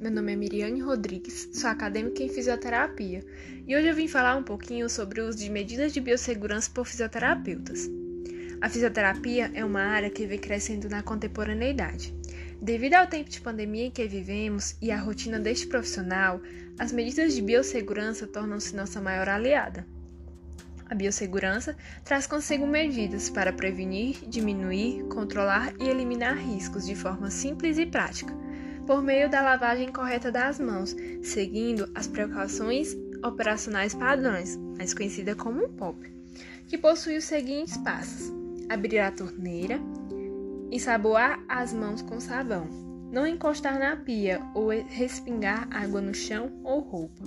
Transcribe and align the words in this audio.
meu 0.00 0.10
nome 0.10 0.32
é 0.32 0.36
Miriane 0.36 0.80
Rodrigues, 0.80 1.50
sou 1.52 1.68
acadêmica 1.68 2.22
em 2.22 2.28
fisioterapia 2.30 3.22
e 3.66 3.76
hoje 3.76 3.86
eu 3.86 3.94
vim 3.94 4.08
falar 4.08 4.34
um 4.34 4.42
pouquinho 4.42 4.88
sobre 4.88 5.20
o 5.20 5.28
uso 5.28 5.36
de 5.36 5.50
medidas 5.50 5.92
de 5.92 6.00
biossegurança 6.00 6.70
por 6.72 6.86
fisioterapeutas. 6.86 7.86
A 8.62 8.68
fisioterapia 8.70 9.50
é 9.52 9.62
uma 9.62 9.82
área 9.82 10.08
que 10.08 10.24
vem 10.24 10.38
crescendo 10.38 10.88
na 10.88 11.02
contemporaneidade. 11.02 12.14
Devido 12.62 12.94
ao 12.94 13.06
tempo 13.06 13.28
de 13.28 13.42
pandemia 13.42 13.84
em 13.84 13.90
que 13.90 14.08
vivemos 14.08 14.74
e 14.80 14.90
à 14.90 14.98
rotina 14.98 15.38
deste 15.38 15.66
profissional, 15.66 16.40
as 16.78 16.90
medidas 16.90 17.34
de 17.34 17.42
biossegurança 17.42 18.26
tornam-se 18.26 18.74
nossa 18.74 19.02
maior 19.02 19.28
aliada. 19.28 19.86
A 20.88 20.94
biossegurança 20.94 21.76
traz 22.02 22.26
consigo 22.26 22.66
medidas 22.66 23.28
para 23.28 23.52
prevenir, 23.52 24.16
diminuir, 24.26 25.04
controlar 25.08 25.74
e 25.78 25.90
eliminar 25.90 26.38
riscos 26.38 26.86
de 26.86 26.94
forma 26.94 27.30
simples 27.30 27.76
e 27.76 27.84
prática 27.84 28.41
por 28.86 29.02
meio 29.02 29.30
da 29.30 29.40
lavagem 29.40 29.92
correta 29.92 30.30
das 30.30 30.58
mãos, 30.58 30.94
seguindo 31.22 31.88
as 31.94 32.06
precauções 32.06 32.96
operacionais 33.24 33.94
padrões, 33.94 34.56
mais 34.76 34.92
conhecida 34.92 35.34
como 35.34 35.68
POP, 35.70 36.12
que 36.68 36.76
possui 36.76 37.16
os 37.16 37.24
seguintes 37.24 37.76
passos: 37.78 38.32
abrir 38.68 38.98
a 38.98 39.12
torneira, 39.12 39.80
ensaboar 40.70 41.42
as 41.48 41.72
mãos 41.72 42.02
com 42.02 42.18
sabão, 42.18 42.66
não 43.12 43.26
encostar 43.26 43.78
na 43.78 43.96
pia 43.96 44.40
ou 44.54 44.70
respingar 44.70 45.68
água 45.70 46.00
no 46.00 46.14
chão 46.14 46.50
ou 46.64 46.80
roupa, 46.80 47.24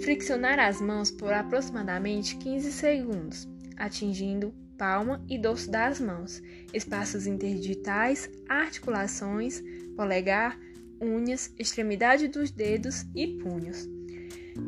friccionar 0.00 0.58
as 0.58 0.80
mãos 0.80 1.10
por 1.10 1.32
aproximadamente 1.32 2.36
15 2.36 2.72
segundos, 2.72 3.48
atingindo 3.76 4.54
palma 4.78 5.20
e 5.28 5.36
dorso 5.36 5.68
das 5.68 6.00
mãos, 6.00 6.40
espaços 6.72 7.26
interdigitais, 7.26 8.30
articulações, 8.48 9.60
polegar, 9.96 10.56
unhas, 11.00 11.52
extremidade 11.58 12.28
dos 12.28 12.50
dedos 12.50 13.04
e 13.14 13.26
punhos. 13.38 13.88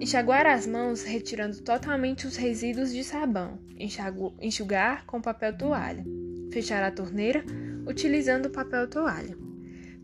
Enxaguar 0.01 0.47
as 0.47 0.67
mãos 0.67 1.03
retirando 1.03 1.61
totalmente 1.63 2.27
os 2.27 2.37
resíduos 2.37 2.93
de 2.93 3.03
sabão. 3.03 3.59
enxugar 4.41 5.05
com 5.07 5.21
papel 5.21 5.57
toalha. 5.57 6.05
Fechar 6.53 6.83
a 6.83 6.91
torneira 6.91 7.45
utilizando 7.87 8.51
papel 8.51 8.87
toalha. 8.89 9.37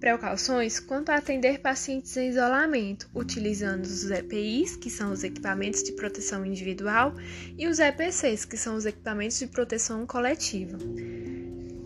Precauções 0.01 0.79
quanto 0.79 1.09
a 1.11 1.17
atender 1.17 1.61
pacientes 1.61 2.17
em 2.17 2.29
isolamento, 2.29 3.09
utilizando 3.15 3.85
os 3.85 4.11
EPIs, 4.11 4.77
que 4.77 4.91
são 4.91 5.11
os 5.11 5.25
equipamentos 5.25 5.83
de 5.83 5.93
proteção 5.93 6.45
individual, 6.45 7.15
e 7.57 7.67
os 7.67 7.79
EPCs, 7.79 8.45
que 8.45 8.59
são 8.59 8.77
os 8.77 8.85
equipamentos 8.85 9.39
de 9.39 9.47
proteção 9.47 10.07
coletiva. 10.07 10.77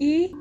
E 0.01 0.33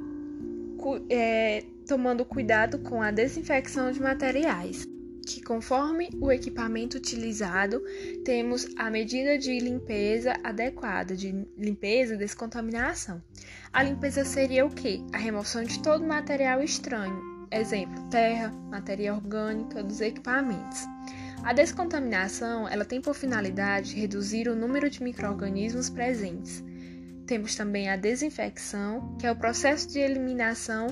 é, 1.09 1.64
tomando 1.89 2.23
cuidado 2.23 2.77
com 2.77 3.01
a 3.01 3.09
desinfecção 3.09 3.91
de 3.91 3.99
materiais, 3.99 4.85
que 5.25 5.41
conforme 5.41 6.07
o 6.21 6.31
equipamento 6.31 6.97
utilizado, 6.97 7.81
temos 8.23 8.67
a 8.77 8.91
medida 8.91 9.39
de 9.39 9.57
limpeza 9.57 10.35
adequada, 10.43 11.15
de 11.15 11.47
limpeza 11.57 12.13
e 12.13 12.17
descontaminação. 12.17 13.19
A 13.73 13.81
limpeza 13.81 14.23
seria 14.23 14.67
o 14.67 14.69
que? 14.69 15.03
A 15.11 15.17
remoção 15.17 15.63
de 15.63 15.81
todo 15.81 16.05
material 16.05 16.61
estranho, 16.61 17.47
exemplo, 17.51 18.07
terra, 18.11 18.51
matéria 18.69 19.15
orgânica 19.15 19.81
dos 19.81 19.99
equipamentos. 19.99 20.85
A 21.43 21.53
descontaminação, 21.53 22.69
ela 22.69 22.85
tem 22.85 23.01
por 23.01 23.15
finalidade 23.15 23.95
reduzir 23.95 24.47
o 24.47 24.55
número 24.55 24.91
de 24.91 25.01
microrganismos 25.01 25.89
presentes. 25.89 26.63
Temos 27.25 27.55
também 27.55 27.89
a 27.89 27.95
desinfecção, 27.95 29.15
que 29.17 29.25
é 29.25 29.31
o 29.31 29.35
processo 29.35 29.87
de 29.87 29.97
eliminação 29.97 30.87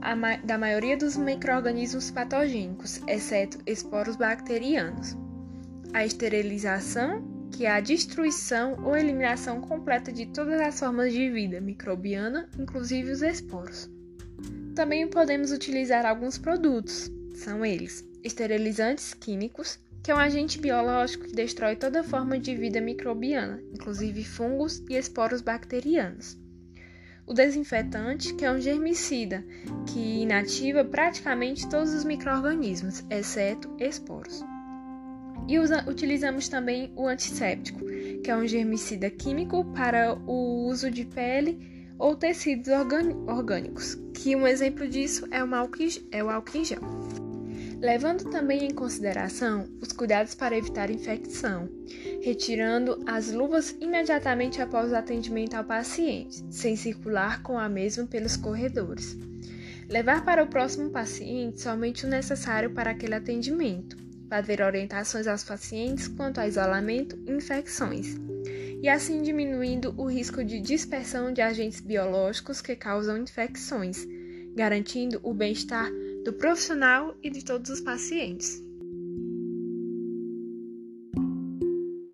ma 0.00 0.36
da 0.36 0.56
maioria 0.56 0.96
dos 0.96 1.16
microrganismos 1.16 2.10
patogênicos, 2.10 3.00
exceto 3.06 3.58
esporos 3.66 4.16
bacterianos. 4.16 5.16
A 5.92 6.04
esterilização, 6.04 7.22
que 7.50 7.66
é 7.66 7.70
a 7.70 7.80
destruição 7.80 8.82
ou 8.84 8.96
eliminação 8.96 9.60
completa 9.60 10.10
de 10.10 10.26
todas 10.26 10.60
as 10.60 10.78
formas 10.78 11.12
de 11.12 11.30
vida 11.30 11.60
microbiana, 11.60 12.48
inclusive 12.58 13.10
os 13.10 13.22
esporos. 13.22 13.90
Também 14.74 15.06
podemos 15.06 15.52
utilizar 15.52 16.06
alguns 16.06 16.38
produtos, 16.38 17.10
são 17.34 17.64
eles: 17.64 18.02
esterilizantes 18.24 19.12
químicos, 19.12 19.78
que 20.02 20.10
é 20.10 20.14
um 20.14 20.18
agente 20.18 20.58
biológico 20.58 21.26
que 21.26 21.34
destrói 21.34 21.76
toda 21.76 22.02
forma 22.02 22.38
de 22.38 22.54
vida 22.54 22.80
microbiana, 22.80 23.62
inclusive 23.74 24.24
fungos 24.24 24.82
e 24.88 24.96
esporos 24.96 25.42
bacterianos 25.42 26.39
o 27.30 27.32
desinfetante, 27.32 28.34
que 28.34 28.44
é 28.44 28.50
um 28.50 28.60
germicida 28.60 29.44
que 29.86 30.22
inativa 30.22 30.84
praticamente 30.84 31.68
todos 31.68 31.94
os 31.94 32.02
microrganismos, 32.04 33.04
exceto 33.08 33.70
esporos. 33.78 34.44
E 35.46 35.56
usa, 35.60 35.88
utilizamos 35.88 36.48
também 36.48 36.92
o 36.96 37.06
antisséptico, 37.06 37.84
que 38.24 38.28
é 38.32 38.36
um 38.36 38.48
germicida 38.48 39.08
químico 39.08 39.64
para 39.66 40.12
o 40.26 40.66
uso 40.66 40.90
de 40.90 41.04
pele 41.04 41.86
ou 41.96 42.16
tecidos 42.16 42.66
orgânicos, 43.28 43.96
que 44.12 44.34
um 44.34 44.44
exemplo 44.44 44.88
disso 44.88 45.28
é 45.30 45.44
o 45.44 45.54
álcool, 45.54 45.86
é 46.10 46.24
o 46.24 46.30
álcool 46.30 46.58
em 46.58 46.64
gel 46.64 46.80
levando 47.80 48.24
também 48.30 48.66
em 48.66 48.74
consideração 48.74 49.66
os 49.80 49.90
cuidados 49.92 50.34
para 50.34 50.56
evitar 50.56 50.90
infecção, 50.90 51.66
retirando 52.20 53.02
as 53.06 53.32
luvas 53.32 53.74
imediatamente 53.80 54.60
após 54.60 54.92
o 54.92 54.96
atendimento 54.96 55.54
ao 55.54 55.64
paciente, 55.64 56.44
sem 56.50 56.76
circular 56.76 57.42
com 57.42 57.58
a 57.58 57.68
mesma 57.68 58.06
pelos 58.06 58.36
corredores. 58.36 59.16
Levar 59.88 60.24
para 60.24 60.42
o 60.44 60.46
próximo 60.46 60.90
paciente 60.90 61.60
somente 61.60 62.04
o 62.04 62.08
necessário 62.08 62.70
para 62.70 62.90
aquele 62.90 63.14
atendimento, 63.14 63.96
fazer 64.28 64.60
orientações 64.62 65.26
aos 65.26 65.42
pacientes 65.42 66.06
quanto 66.06 66.38
a 66.38 66.46
isolamento 66.46 67.18
e 67.26 67.32
infecções, 67.32 68.16
e 68.82 68.88
assim 68.88 69.22
diminuindo 69.22 69.94
o 69.96 70.06
risco 70.06 70.44
de 70.44 70.60
dispersão 70.60 71.32
de 71.32 71.40
agentes 71.40 71.80
biológicos 71.80 72.60
que 72.60 72.76
causam 72.76 73.18
infecções, 73.18 74.06
garantindo 74.54 75.18
o 75.22 75.34
bem-estar 75.34 75.90
do 76.24 76.32
profissional 76.34 77.16
e 77.22 77.30
de 77.30 77.44
todos 77.44 77.70
os 77.70 77.80
pacientes. 77.80 78.69